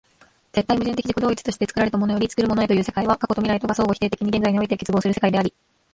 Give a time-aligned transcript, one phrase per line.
[0.53, 5.53] 絶対矛盾的自己同一として作られたものより作るものへという世界は、過去と未来とが相互否定的に現在において結合する世界であり、